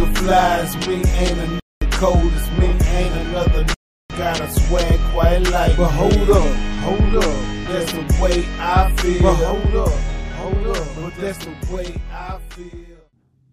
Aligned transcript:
nigga 0.00 0.18
fly 0.18 0.58
as 0.58 0.88
me, 0.88 0.94
ain't 0.94 1.38
a 1.38 1.60
nigga 1.84 1.92
cold 1.92 2.32
as 2.32 2.50
me, 2.58 2.66
ain't 2.66 3.14
another 3.26 3.64
nigga 3.64 4.18
got 4.18 4.40
a 4.40 4.50
swag 4.50 5.00
quite 5.12 5.38
like. 5.50 5.76
But 5.76 5.90
hold 5.90 6.30
up, 6.30 6.56
hold 6.82 7.16
up, 7.16 7.68
that's 7.68 7.92
the 7.92 8.18
way 8.20 8.46
I 8.58 8.92
feel. 8.96 9.22
But 9.22 9.34
hold 9.34 9.88
up, 9.88 9.94
hold 10.36 10.76
up, 10.76 10.88
but 10.96 11.16
that's 11.16 11.38
the 11.44 11.74
way 11.74 12.00
I 12.12 12.38
feel. 12.50 12.96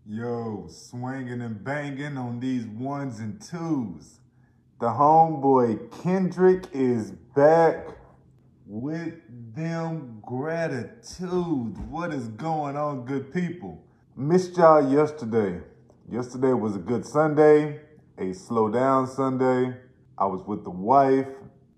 Yo, 0.05 0.68
swinging 0.70 1.41
and 1.41 1.63
banging 1.63 2.17
on 2.17 2.39
these 2.39 2.65
ones 2.65 3.19
and 3.19 3.41
twos. 3.41 4.19
The 4.79 4.87
homeboy 4.87 6.01
Kendrick 6.01 6.65
is 6.71 7.11
back 7.35 7.87
with 8.65 9.15
them 9.55 10.19
gratitude. 10.21 11.77
What 11.89 12.13
is 12.13 12.27
going 12.29 12.77
on, 12.77 13.05
good 13.05 13.33
people? 13.33 13.83
Missed 14.15 14.55
y'all 14.57 14.89
yesterday. 14.89 15.61
Yesterday 16.09 16.53
was 16.53 16.73
a 16.77 16.80
good 16.80 17.05
Sunday, 17.05 17.81
a 18.17 18.31
slow 18.31 18.70
down 18.70 19.07
Sunday. 19.07 19.75
I 20.17 20.25
was 20.25 20.41
with 20.47 20.63
the 20.63 20.70
wife. 20.70 21.27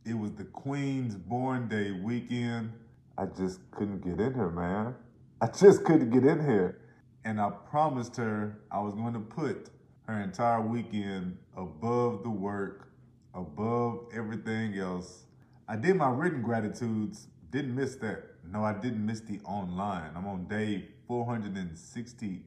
It 0.05 0.13
was 0.13 0.33
the 0.33 0.43
Queen's 0.43 1.15
Born 1.15 1.67
Day 1.67 1.89
weekend. 1.89 2.71
I 3.17 3.25
just 3.25 3.59
couldn't 3.71 4.02
get 4.02 4.19
in 4.19 4.35
here, 4.35 4.52
man. 4.52 4.93
I 5.41 5.47
just 5.47 5.83
couldn't 5.83 6.11
get 6.11 6.25
in 6.25 6.45
here. 6.45 6.79
And 7.25 7.41
I 7.41 7.49
promised 7.71 8.17
her 8.17 8.59
I 8.71 8.79
was 8.81 8.93
going 8.93 9.13
to 9.13 9.19
put 9.19 9.71
her 10.07 10.21
entire 10.21 10.61
weekend 10.61 11.35
above 11.57 12.21
the 12.21 12.30
work, 12.30 12.89
above 13.33 14.09
everything 14.13 14.77
else. 14.77 15.25
I 15.67 15.75
did 15.75 15.95
my 15.95 16.11
written 16.11 16.43
gratitudes, 16.43 17.30
didn't 17.49 17.73
miss 17.73 17.95
that. 17.95 18.25
No, 18.47 18.63
I 18.63 18.73
didn't 18.73 19.03
miss 19.03 19.21
the 19.21 19.39
online. 19.43 20.11
I'm 20.16 20.27
on 20.27 20.47
day 20.47 20.85
469, 21.07 22.45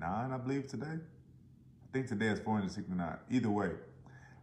I 0.00 0.36
believe, 0.36 0.68
today. 0.68 1.00
Think 1.94 2.08
today 2.08 2.26
is 2.26 2.40
469. 2.40 3.18
Either 3.30 3.50
way, 3.50 3.70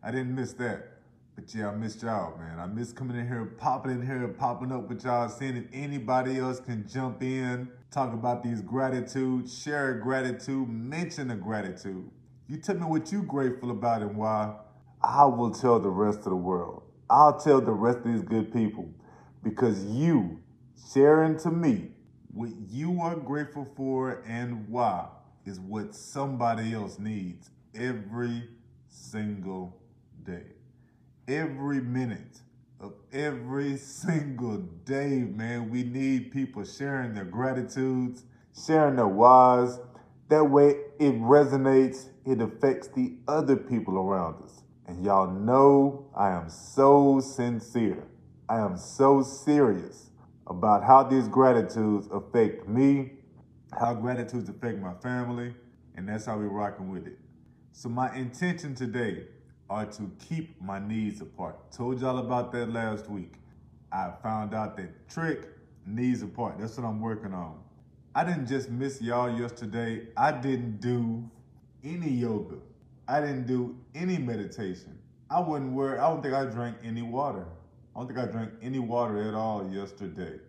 I 0.02 0.10
didn't 0.10 0.34
miss 0.34 0.54
that. 0.54 0.88
But 1.36 1.54
yeah, 1.54 1.68
I 1.68 1.76
missed 1.76 2.02
y'all, 2.02 2.38
man. 2.38 2.58
I 2.58 2.66
miss 2.66 2.94
coming 2.94 3.18
in 3.18 3.28
here, 3.28 3.44
popping 3.44 3.92
in 3.92 4.06
here, 4.06 4.26
popping 4.30 4.72
up 4.72 4.88
with 4.88 5.04
y'all, 5.04 5.28
seeing 5.28 5.58
if 5.58 5.66
anybody 5.74 6.40
else 6.40 6.62
can 6.62 6.88
jump 6.88 7.22
in, 7.22 7.68
talk 7.92 8.14
about 8.14 8.42
these 8.42 8.62
gratitudes, 8.62 9.62
share 9.62 9.96
gratitude, 9.96 10.70
mention 10.70 11.30
a 11.32 11.36
gratitude. 11.36 12.10
You 12.48 12.56
tell 12.56 12.78
me 12.78 12.86
what 12.86 13.12
you 13.12 13.22
grateful 13.22 13.72
about 13.72 14.02
and 14.02 14.16
why. 14.16 14.56
I 15.04 15.26
will 15.26 15.52
tell 15.52 15.78
the 15.78 15.90
rest 15.90 16.20
of 16.20 16.30
the 16.30 16.38
world. 16.38 16.84
I'll 17.10 17.38
tell 17.38 17.60
the 17.60 17.74
rest 17.74 17.98
of 17.98 18.06
these 18.06 18.22
good 18.22 18.54
people 18.54 18.90
because 19.44 19.84
you 19.88 20.40
sharing 20.94 21.38
to 21.40 21.52
me 21.52 21.90
what 22.34 22.52
you 22.70 23.02
are 23.02 23.18
grateful 23.18 23.68
for 23.76 24.24
and 24.26 24.70
why 24.70 25.10
is 25.46 25.60
what 25.60 25.96
somebody 25.96 26.74
else 26.74 27.00
needs 27.00 27.50
every 27.76 28.44
single 28.88 29.78
day. 30.24 30.46
Every 31.28 31.82
minute 31.82 32.42
of 32.80 32.94
every 33.14 33.78
single 33.78 34.58
day, 34.58 35.20
man, 35.20 35.70
we 35.70 35.84
need 35.84 36.32
people 36.32 36.64
sharing 36.66 37.14
their 37.14 37.26
gratitudes, 37.26 38.24
sharing 38.66 38.96
their 38.96 39.08
whys. 39.08 39.80
That 40.30 40.46
way 40.46 40.70
it 41.00 41.20
resonates, 41.22 42.08
it 42.26 42.42
affects 42.42 42.88
the 42.88 43.14
other 43.28 43.56
people 43.56 43.98
around 43.98 44.44
us. 44.44 44.64
And 44.88 45.04
y'all 45.06 45.32
know 45.32 46.08
I 46.16 46.32
am 46.32 46.50
so 46.50 47.20
sincere. 47.20 48.04
I 48.50 48.60
am 48.60 48.78
so 48.78 49.22
serious 49.22 50.10
about 50.48 50.84
how 50.84 51.04
these 51.04 51.28
gratitudes 51.28 52.08
affect 52.12 52.68
me, 52.68 53.12
how 53.78 53.94
gratitudes 53.94 54.50
affect 54.50 54.80
my 54.80 54.94
family, 54.96 55.54
and 55.96 56.08
that's 56.08 56.26
how 56.26 56.38
we're 56.38 56.48
rocking 56.48 56.92
with 56.92 57.08
it. 57.08 57.18
So 57.72 57.90
my 57.90 58.14
intention 58.16 58.76
today 58.76 59.26
are 59.70 59.86
to 59.86 60.12
keep 60.28 60.62
my 60.62 60.80
knees 60.80 61.22
apart. 61.22 61.72
Told 61.72 62.02
y'all 62.02 62.18
about 62.18 62.52
that 62.52 62.72
last 62.72 63.10
week. 63.10 63.34
I 63.92 64.12
found 64.22 64.54
out 64.54 64.76
that 64.78 65.10
trick 65.10 65.48
knees 65.86 66.22
apart. 66.22 66.58
That's 66.60 66.78
what 66.78 66.86
I'm 66.86 67.02
working 67.02 67.34
on. 67.34 67.60
I 68.14 68.26
didn't 68.26 68.48
just 68.48 68.70
miss 68.70 69.02
y'all 69.02 69.30
yesterday. 69.40 70.08
I 70.18 70.34
didn't 70.34 70.82
do 70.82 71.24
any 71.84 72.10
yoga. 72.10 72.58
I 73.08 73.22
didn't 73.22 73.48
do 73.48 73.78
any 73.96 74.18
meditation. 74.18 74.98
I 75.30 75.40
wouldn't 75.40 75.72
worry. 75.72 75.98
I 75.98 76.10
don't 76.10 76.22
think 76.22 76.34
I 76.34 76.46
drank 76.46 76.78
any 76.84 77.02
water. 77.02 77.46
I 77.96 78.00
don't 78.00 78.08
think 78.08 78.20
I 78.20 78.26
drank 78.26 78.52
any 78.62 78.80
water 78.80 79.28
at 79.28 79.34
all 79.34 79.70
yesterday. 79.70 80.40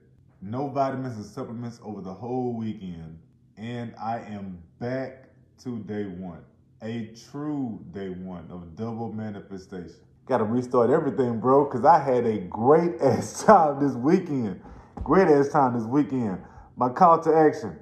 No 0.42 0.68
vitamins 0.68 1.16
and 1.16 1.24
supplements 1.24 1.80
over 1.84 2.00
the 2.00 2.12
whole 2.12 2.52
weekend. 2.54 3.18
And 3.56 3.94
I 3.98 4.18
am 4.18 4.60
back 4.80 5.28
to 5.62 5.78
day 5.78 6.04
one. 6.04 6.42
A 6.82 7.14
true 7.30 7.78
day 7.92 8.08
one 8.08 8.48
of 8.50 8.74
double 8.76 9.12
manifestation. 9.12 10.00
Gotta 10.26 10.44
restart 10.44 10.90
everything, 10.90 11.38
bro, 11.38 11.64
because 11.64 11.84
I 11.84 12.02
had 12.02 12.26
a 12.26 12.38
great 12.38 12.92
ass 13.00 13.44
time 13.44 13.80
this 13.80 13.94
weekend. 13.94 14.60
Great 15.04 15.28
ass 15.28 15.48
time 15.48 15.74
this 15.78 15.86
weekend. 15.86 16.38
My 16.76 16.88
call 16.88 17.22
to 17.22 17.32
action 17.32 17.78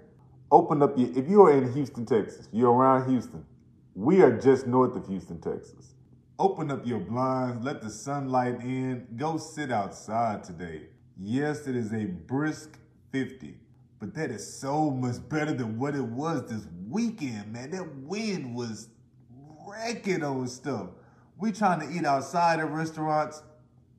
open 0.51 0.83
up 0.83 0.99
your, 0.99 1.09
if 1.17 1.29
you 1.29 1.43
are 1.43 1.53
in 1.53 1.73
Houston, 1.73 2.05
Texas, 2.05 2.49
you're 2.53 2.73
around 2.73 3.09
Houston, 3.09 3.45
we 3.95 4.21
are 4.21 4.37
just 4.37 4.67
north 4.67 4.97
of 4.97 5.07
Houston, 5.07 5.41
Texas. 5.41 5.95
Open 6.39 6.71
up 6.71 6.87
your 6.87 7.01
blinds, 7.01 7.65
let 7.65 7.83
the 7.83 7.91
sunlight 7.91 8.61
in, 8.63 9.07
go 9.17 9.37
sit 9.37 9.71
outside 9.71 10.43
today. 10.43 10.83
Yes, 11.23 11.67
it 11.67 11.77
is 11.77 11.93
a 11.93 12.07
brisk 12.07 12.79
50, 13.13 13.55
but 13.99 14.15
that 14.15 14.31
is 14.31 14.59
so 14.59 14.91
much 14.91 15.17
better 15.29 15.53
than 15.53 15.79
what 15.79 15.95
it 15.95 16.01
was 16.01 16.49
this 16.49 16.67
weekend, 16.89 17.53
man. 17.53 17.73
That 17.73 17.95
wind 17.97 18.55
was 18.55 18.89
wrecking 19.67 20.25
on 20.25 20.49
stuff. 20.49 20.89
We 21.39 21.53
trying 21.53 21.81
to 21.81 21.95
eat 21.95 22.07
outside 22.07 22.59
at 22.59 22.71
restaurants? 22.71 23.43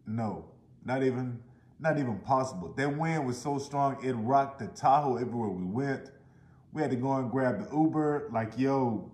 No, 0.07 0.45
not 0.83 1.03
even, 1.03 1.39
not 1.79 1.99
even 1.99 2.17
possible. 2.19 2.73
That 2.75 2.97
wind 2.97 3.27
was 3.27 3.37
so 3.37 3.59
strong, 3.59 4.03
it 4.03 4.13
rocked 4.13 4.57
the 4.57 4.67
Tahoe 4.69 5.17
everywhere 5.17 5.49
we 5.49 5.63
went. 5.63 6.09
We 6.73 6.81
had 6.81 6.89
to 6.89 6.97
go 6.97 7.13
and 7.13 7.29
grab 7.29 7.59
the 7.59 7.75
Uber. 7.75 8.29
Like, 8.31 8.57
yo, 8.57 9.11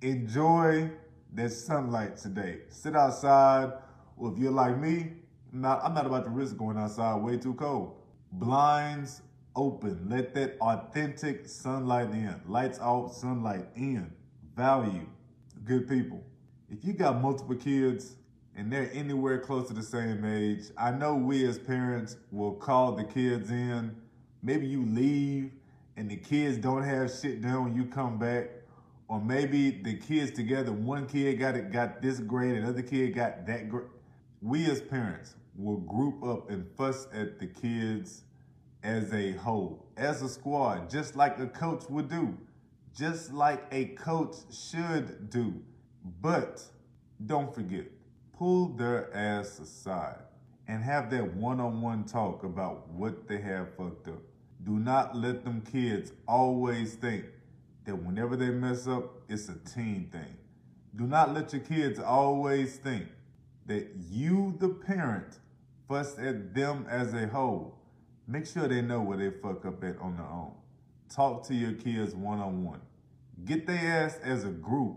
enjoy 0.00 0.92
that 1.34 1.50
sunlight 1.50 2.18
today. 2.18 2.60
Sit 2.68 2.94
outside, 2.94 3.72
or 4.16 4.32
if 4.32 4.38
you're 4.38 4.52
like 4.52 4.78
me, 4.78 5.14
not, 5.52 5.80
I'm 5.84 5.94
not 5.94 6.06
about 6.06 6.24
to 6.24 6.30
risk 6.30 6.56
going 6.56 6.76
outside 6.76 7.16
way 7.22 7.36
too 7.36 7.54
cold. 7.54 7.96
Blinds 8.32 9.22
open. 9.56 10.06
Let 10.08 10.34
that 10.34 10.56
authentic 10.60 11.48
sunlight 11.48 12.10
in. 12.10 12.40
Lights 12.46 12.78
out, 12.80 13.12
sunlight 13.12 13.66
in. 13.74 14.12
Value. 14.56 15.06
Good 15.64 15.88
people. 15.88 16.22
If 16.70 16.84
you 16.84 16.92
got 16.92 17.20
multiple 17.20 17.56
kids 17.56 18.16
and 18.56 18.72
they're 18.72 18.90
anywhere 18.92 19.38
close 19.38 19.68
to 19.68 19.74
the 19.74 19.82
same 19.82 20.24
age, 20.24 20.64
I 20.76 20.90
know 20.90 21.14
we 21.14 21.46
as 21.46 21.58
parents 21.58 22.16
will 22.30 22.52
call 22.52 22.92
the 22.92 23.04
kids 23.04 23.50
in. 23.50 23.96
Maybe 24.42 24.66
you 24.66 24.84
leave 24.84 25.52
and 25.96 26.10
the 26.10 26.16
kids 26.16 26.58
don't 26.58 26.82
have 26.82 27.10
shit 27.10 27.40
done 27.42 27.64
when 27.64 27.74
you 27.76 27.86
come 27.86 28.18
back 28.18 28.50
or 29.08 29.20
maybe 29.20 29.70
the 29.70 29.94
kids 29.94 30.30
together, 30.30 30.70
one 30.70 31.06
kid 31.06 31.38
got 31.38 31.56
it, 31.56 31.72
got 31.72 32.02
this 32.02 32.20
grade, 32.20 32.56
another 32.56 32.82
kid 32.82 33.14
got 33.14 33.46
that 33.46 33.68
grade. 33.68 33.86
We 34.40 34.66
as 34.70 34.80
parents 34.80 35.34
will 35.56 35.78
group 35.78 36.22
up 36.22 36.48
and 36.48 36.64
fuss 36.76 37.08
at 37.12 37.40
the 37.40 37.46
kids 37.46 38.22
as 38.84 39.12
a 39.12 39.32
whole, 39.32 39.86
as 39.96 40.22
a 40.22 40.28
squad, 40.28 40.88
just 40.88 41.16
like 41.16 41.40
a 41.40 41.48
coach 41.48 41.84
would 41.90 42.08
do, 42.08 42.38
just 42.94 43.32
like 43.32 43.64
a 43.72 43.86
coach 43.86 44.36
should 44.52 45.28
do. 45.28 45.54
But 46.20 46.62
don't 47.26 47.52
forget, 47.52 47.86
pull 48.38 48.68
their 48.68 49.12
ass 49.12 49.58
aside 49.58 50.22
and 50.68 50.84
have 50.84 51.10
that 51.10 51.34
one-on-one 51.34 52.04
talk 52.04 52.44
about 52.44 52.88
what 52.90 53.26
they 53.26 53.38
have 53.38 53.74
fucked 53.74 54.06
up. 54.06 54.22
Do 54.62 54.78
not 54.78 55.16
let 55.16 55.44
them 55.44 55.62
kids 55.62 56.12
always 56.28 56.94
think 56.94 57.24
that 57.86 57.96
whenever 57.96 58.36
they 58.36 58.50
mess 58.50 58.86
up, 58.86 59.22
it's 59.28 59.48
a 59.48 59.58
team 59.58 60.08
thing. 60.12 60.36
Do 60.94 61.08
not 61.08 61.34
let 61.34 61.52
your 61.52 61.62
kids 61.62 61.98
always 61.98 62.76
think 62.76 63.08
that 63.68 63.86
you, 64.10 64.56
the 64.58 64.68
parent, 64.68 65.38
fuss 65.86 66.18
at 66.18 66.54
them 66.54 66.86
as 66.90 67.14
a 67.14 67.28
whole. 67.28 67.78
Make 68.26 68.46
sure 68.46 68.66
they 68.66 68.82
know 68.82 69.00
where 69.00 69.16
they 69.16 69.30
fuck 69.30 69.64
up 69.64 69.84
at 69.84 69.98
on 69.98 70.16
their 70.16 70.26
own. 70.26 70.52
Talk 71.08 71.46
to 71.46 71.54
your 71.54 71.72
kids 71.72 72.14
one 72.14 72.40
on 72.40 72.64
one. 72.64 72.80
Get 73.44 73.66
their 73.66 74.04
ass 74.04 74.18
as 74.22 74.44
a 74.44 74.50
group, 74.50 74.96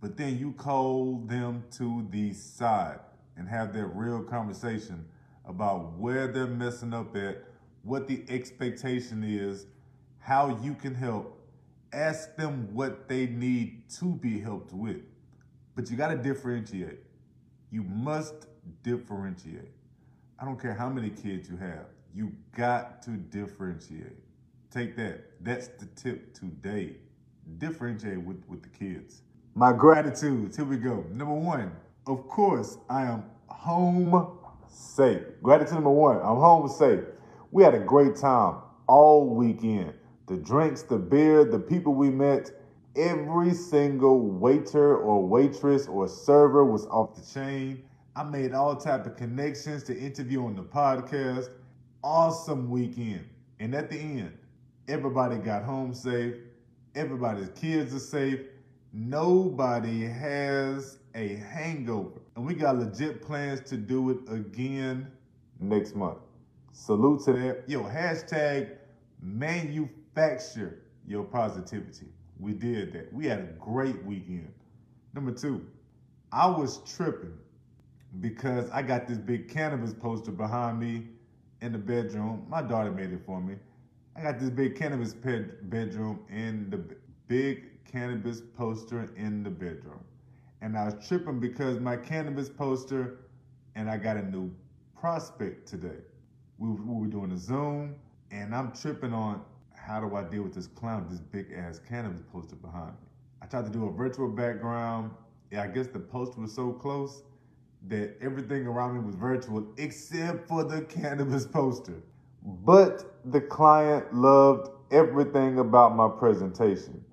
but 0.00 0.16
then 0.16 0.38
you 0.38 0.52
call 0.52 1.22
them 1.26 1.64
to 1.72 2.06
the 2.10 2.32
side 2.32 3.00
and 3.36 3.48
have 3.48 3.74
that 3.74 3.86
real 3.86 4.22
conversation 4.22 5.06
about 5.46 5.98
where 5.98 6.28
they're 6.28 6.46
messing 6.46 6.94
up 6.94 7.16
at, 7.16 7.44
what 7.82 8.06
the 8.06 8.24
expectation 8.28 9.24
is, 9.24 9.66
how 10.18 10.58
you 10.62 10.74
can 10.74 10.94
help, 10.94 11.38
ask 11.92 12.36
them 12.36 12.68
what 12.72 13.08
they 13.08 13.26
need 13.26 13.88
to 13.98 14.14
be 14.16 14.38
helped 14.38 14.72
with. 14.72 15.00
But 15.74 15.90
you 15.90 15.96
got 15.96 16.08
to 16.08 16.16
differentiate. 16.16 16.98
You 17.70 17.82
must 17.84 18.46
differentiate. 18.82 19.70
I 20.38 20.44
don't 20.44 20.60
care 20.60 20.74
how 20.74 20.88
many 20.88 21.10
kids 21.10 21.48
you 21.48 21.56
have. 21.56 21.86
You 22.14 22.32
got 22.56 23.02
to 23.02 23.10
differentiate. 23.10 24.16
Take 24.70 24.96
that. 24.96 25.20
That's 25.40 25.68
the 25.68 25.86
tip 25.96 26.34
today. 26.34 26.96
Differentiate 27.58 28.20
with, 28.20 28.42
with 28.48 28.62
the 28.62 28.68
kids. 28.68 29.22
My 29.54 29.72
gratitudes. 29.72 30.56
Here 30.56 30.64
we 30.64 30.76
go. 30.76 31.04
Number 31.12 31.34
one, 31.34 31.72
of 32.06 32.26
course, 32.28 32.78
I 32.88 33.02
am 33.02 33.24
home 33.46 34.38
safe. 34.68 35.22
Gratitude 35.42 35.74
number 35.74 35.90
one, 35.90 36.16
I'm 36.16 36.36
home 36.36 36.68
safe. 36.68 37.00
We 37.50 37.62
had 37.62 37.74
a 37.74 37.80
great 37.80 38.16
time 38.16 38.56
all 38.86 39.28
weekend. 39.28 39.94
The 40.26 40.36
drinks, 40.36 40.82
the 40.82 40.96
beer, 40.98 41.44
the 41.44 41.58
people 41.58 41.94
we 41.94 42.10
met, 42.10 42.50
every 42.96 43.54
single 43.54 44.20
waiter 44.20 44.96
or 44.96 45.26
waitress 45.26 45.86
or 45.86 46.08
server 46.08 46.64
was 46.64 46.86
off 46.86 47.14
the 47.14 47.22
chain. 47.22 47.82
I 48.16 48.24
made 48.24 48.52
all 48.52 48.76
type 48.76 49.06
of 49.06 49.16
connections 49.16 49.82
to 49.84 49.98
interview 49.98 50.44
on 50.44 50.56
the 50.56 50.62
podcast. 50.62 51.50
Awesome 52.02 52.70
weekend. 52.70 53.28
And 53.60 53.74
at 53.74 53.90
the 53.90 53.98
end, 53.98 54.36
everybody 54.88 55.36
got 55.36 55.62
home 55.62 55.94
safe. 55.94 56.34
Everybody's 56.94 57.50
kids 57.50 57.94
are 57.94 58.00
safe. 58.00 58.40
Nobody 58.92 60.04
has 60.06 60.98
a 61.14 61.36
hangover. 61.36 62.20
And 62.34 62.44
we 62.44 62.54
got 62.54 62.78
legit 62.78 63.22
plans 63.22 63.60
to 63.70 63.76
do 63.76 64.10
it 64.10 64.18
again 64.28 65.06
next 65.60 65.94
month. 65.94 66.18
Salute 66.72 67.22
to 67.24 67.32
that. 67.34 67.64
Yo, 67.68 67.82
hashtag 67.84 68.76
manufacture 69.22 70.82
your 71.06 71.24
positivity. 71.24 72.06
We 72.40 72.52
did 72.52 72.92
that. 72.94 73.12
We 73.12 73.26
had 73.26 73.40
a 73.40 73.48
great 73.58 74.02
weekend. 74.04 74.52
Number 75.14 75.32
two, 75.32 75.66
I 76.32 76.46
was 76.46 76.80
tripping 76.96 77.36
because 78.20 78.70
I 78.70 78.82
got 78.82 79.06
this 79.06 79.18
big 79.18 79.48
cannabis 79.48 79.92
poster 79.92 80.30
behind 80.30 80.80
me 80.80 81.06
in 81.60 81.72
the 81.72 81.78
bedroom. 81.78 82.46
My 82.48 82.62
daughter 82.62 82.90
made 82.90 83.12
it 83.12 83.20
for 83.26 83.40
me. 83.40 83.56
I 84.16 84.22
got 84.22 84.40
this 84.40 84.50
big 84.50 84.74
cannabis 84.76 85.12
bedroom 85.14 86.20
in 86.30 86.70
the 86.70 86.80
big 87.28 87.84
cannabis 87.84 88.40
poster 88.56 89.10
in 89.16 89.42
the 89.42 89.50
bedroom. 89.50 90.00
And 90.62 90.76
I 90.76 90.86
was 90.86 91.06
tripping 91.06 91.40
because 91.40 91.78
my 91.78 91.96
cannabis 91.96 92.48
poster 92.48 93.18
and 93.74 93.90
I 93.90 93.96
got 93.96 94.16
a 94.16 94.22
new 94.22 94.50
prospect 94.98 95.66
today. 95.68 95.98
We, 96.58 96.70
we 96.70 97.00
were 97.00 97.06
doing 97.06 97.32
a 97.32 97.38
Zoom 97.38 97.94
and 98.30 98.54
I'm 98.54 98.72
tripping 98.72 99.12
on 99.12 99.42
how 99.90 99.98
do 99.98 100.14
I 100.14 100.22
deal 100.22 100.44
with 100.44 100.54
this 100.54 100.68
clown, 100.68 101.08
this 101.10 101.18
big 101.18 101.52
ass 101.52 101.80
cannabis 101.80 102.22
poster 102.32 102.54
behind 102.54 102.92
me. 102.92 103.08
I 103.42 103.46
tried 103.46 103.64
to 103.64 103.72
do 103.72 103.86
a 103.86 103.92
virtual 103.92 104.28
background. 104.28 105.10
Yeah, 105.50 105.64
I 105.64 105.66
guess 105.66 105.88
the 105.88 105.98
poster 105.98 106.40
was 106.40 106.54
so 106.54 106.72
close 106.72 107.24
that 107.88 108.16
everything 108.20 108.68
around 108.68 108.94
me 108.94 109.00
was 109.00 109.16
virtual 109.16 109.66
except 109.78 110.46
for 110.46 110.62
the 110.62 110.82
cannabis 110.82 111.44
poster. 111.44 112.02
But 112.44 113.16
the 113.32 113.40
client 113.40 114.14
loved 114.14 114.70
everything 114.92 115.58
about 115.58 115.96
my 115.96 116.08
presentation. 116.08 117.04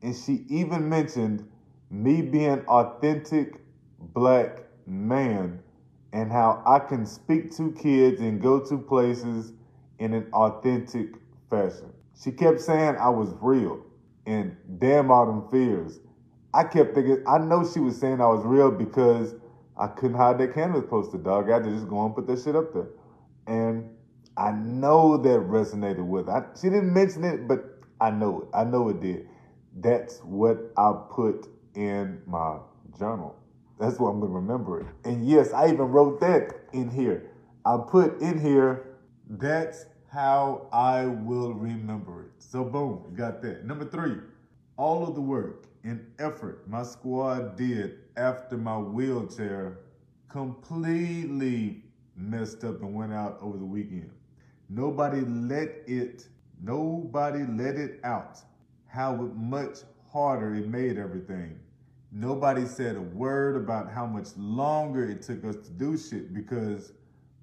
And 0.00 0.16
she 0.16 0.46
even 0.48 0.88
mentioned 0.88 1.46
me 1.90 2.22
being 2.22 2.60
authentic 2.60 3.60
black 4.14 4.64
man 4.86 5.60
and 6.14 6.32
how 6.32 6.62
I 6.64 6.78
can 6.78 7.04
speak 7.04 7.54
to 7.56 7.72
kids 7.72 8.22
and 8.22 8.40
go 8.40 8.58
to 8.58 8.78
places 8.78 9.52
in 9.98 10.14
an 10.14 10.28
authentic 10.32 11.16
fashion. 11.50 11.92
She 12.20 12.32
kept 12.32 12.60
saying 12.60 12.96
I 12.96 13.08
was 13.08 13.34
real 13.40 13.84
and 14.26 14.56
damn 14.78 15.10
all 15.10 15.26
them 15.26 15.48
fears. 15.50 16.00
I 16.54 16.64
kept 16.64 16.94
thinking, 16.94 17.22
I 17.26 17.38
know 17.38 17.64
she 17.66 17.80
was 17.80 17.98
saying 17.98 18.20
I 18.20 18.26
was 18.26 18.44
real 18.44 18.70
because 18.70 19.34
I 19.76 19.86
couldn't 19.86 20.16
hide 20.16 20.38
that 20.38 20.54
canvas 20.54 20.84
poster, 20.88 21.18
dog. 21.18 21.50
I 21.50 21.54
had 21.54 21.64
to 21.64 21.70
just 21.70 21.88
go 21.88 22.04
and 22.04 22.14
put 22.14 22.26
that 22.26 22.42
shit 22.42 22.54
up 22.54 22.72
there. 22.74 22.88
And 23.46 23.88
I 24.36 24.52
know 24.52 25.16
that 25.16 25.40
resonated 25.40 26.06
with 26.06 26.26
her. 26.26 26.50
She 26.60 26.68
didn't 26.68 26.92
mention 26.92 27.24
it, 27.24 27.48
but 27.48 27.80
I 28.00 28.10
know 28.10 28.42
it. 28.42 28.48
I 28.54 28.64
know 28.64 28.88
it 28.90 29.00
did. 29.00 29.28
That's 29.74 30.18
what 30.18 30.58
I 30.76 30.92
put 31.10 31.48
in 31.74 32.20
my 32.26 32.58
journal. 32.98 33.36
That's 33.78 33.98
what 33.98 34.10
I'm 34.10 34.20
gonna 34.20 34.32
remember 34.32 34.80
it. 34.80 34.86
And 35.04 35.26
yes, 35.26 35.52
I 35.52 35.66
even 35.66 35.90
wrote 35.90 36.20
that 36.20 36.52
in 36.72 36.90
here. 36.90 37.30
I 37.64 37.78
put 37.88 38.20
in 38.20 38.40
here, 38.40 38.96
that's 39.28 39.86
how 40.12 40.66
I 40.72 41.06
will 41.06 41.54
remember 41.54 42.24
it. 42.24 42.32
So 42.38 42.64
boom, 42.64 43.14
got 43.16 43.40
that. 43.42 43.64
Number 43.64 43.86
three, 43.86 44.16
all 44.76 45.08
of 45.08 45.14
the 45.14 45.22
work 45.22 45.64
and 45.84 46.04
effort 46.18 46.68
my 46.68 46.82
squad 46.82 47.56
did 47.56 48.00
after 48.18 48.58
my 48.58 48.76
wheelchair 48.76 49.78
completely 50.28 51.82
messed 52.14 52.62
up 52.62 52.82
and 52.82 52.94
went 52.94 53.14
out 53.14 53.38
over 53.40 53.56
the 53.56 53.64
weekend. 53.64 54.10
Nobody 54.68 55.22
let 55.22 55.70
it, 55.86 56.28
nobody 56.62 57.44
let 57.44 57.76
it 57.76 57.98
out 58.04 58.38
how 58.88 59.14
much 59.14 59.78
harder 60.12 60.54
it 60.54 60.68
made 60.68 60.98
everything. 60.98 61.58
Nobody 62.10 62.66
said 62.66 62.96
a 62.96 63.00
word 63.00 63.56
about 63.56 63.90
how 63.90 64.04
much 64.04 64.28
longer 64.36 65.08
it 65.08 65.22
took 65.22 65.42
us 65.46 65.56
to 65.56 65.70
do 65.70 65.96
shit 65.96 66.34
because 66.34 66.92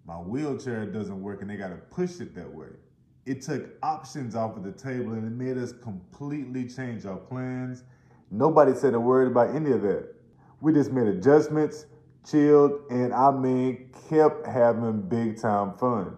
my 0.10 0.16
wheelchair 0.16 0.88
doesn't 0.88 1.22
work 1.22 1.42
and 1.42 1.50
they 1.52 1.56
got 1.56 1.68
to 1.68 1.76
push 1.76 2.20
it 2.20 2.34
that 2.34 2.52
way. 2.52 2.70
It 3.28 3.44
took 3.44 3.70
options 3.84 4.36
off 4.36 4.58
of 4.58 4.64
the 4.64 4.72
table 4.72 5.14
and 5.14 5.24
it 5.24 5.30
made 5.30 5.56
us 5.56 5.72
completely 5.72 6.68
change 6.68 7.06
our 7.06 7.18
plans. 7.18 7.84
Nobody 8.32 8.74
said 8.74 8.96
a 8.96 9.00
word 9.00 9.28
about 9.28 9.56
any 9.56 9.70
of 9.72 9.84
that. 9.84 10.16
We 10.62 10.74
just 10.74 10.92
made 10.92 11.06
adjustments, 11.06 11.86
chilled, 12.28 12.82
and 12.90 13.14
I 13.14 13.30
mean, 13.30 13.92
kept 14.10 14.48
having 14.48 15.00
big 15.04 15.40
time 15.40 15.78
fun. 15.78 16.18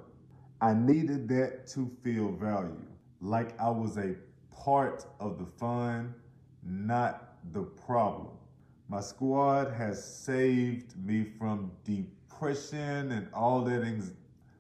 I 0.62 0.74
needed 0.74 1.28
that 1.28 1.68
to 1.74 1.92
feel 2.02 2.32
value, 2.32 2.86
like 3.20 3.60
I 3.60 3.70
was 3.70 3.98
a 3.98 4.16
part 4.56 5.06
of 5.20 5.38
the 5.38 5.46
fun, 5.60 6.16
not 6.64 7.34
the 7.52 7.64
problem. 7.64 8.38
My 8.88 9.02
squad 9.02 9.74
has 9.74 10.02
saved 10.02 10.96
me 11.06 11.26
from 11.38 11.72
depression 12.42 13.12
and 13.12 13.28
all 13.34 13.62
that, 13.62 13.84
things, 13.84 14.12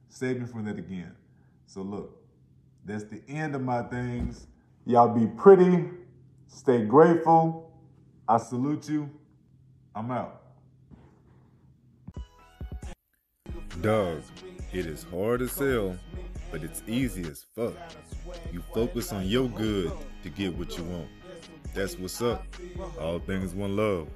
saved 0.10 0.39
me 0.39 0.45
from 0.45 0.66
that 0.66 0.78
again. 0.78 1.12
So 1.66 1.81
look, 1.81 2.22
that's 2.86 3.06
the 3.06 3.22
end 3.28 3.56
of 3.56 3.63
my 3.63 3.81
things. 3.83 4.45
Y'all 4.86 5.07
be 5.07 5.25
pretty, 5.25 5.86
stay 6.48 6.86
grateful. 6.86 7.72
I 8.28 8.38
salute 8.38 8.88
you. 8.88 9.10
I'm 9.95 10.12
out. 10.12 10.44
Dog, 13.81 14.22
it 14.72 14.86
is 14.86 15.04
hard 15.04 15.39
to 15.39 15.48
sell, 15.48 15.98
but 16.51 16.63
it's 16.63 16.83
easy 16.88 17.24
as 17.24 17.45
fuck. 17.56 17.74
You 18.54 18.62
focus 18.74 19.12
on 19.12 19.25
your 19.25 19.50
good 19.50 19.92
to 20.22 20.30
get 20.30 20.56
what 20.56 20.78
you 20.78 20.83
want. 20.83 21.07
That's 21.74 21.98
what's 21.98 22.22
up. 22.22 22.45
All 23.00 23.18
things 23.19 23.56
one 23.56 23.75
love. 23.75 24.07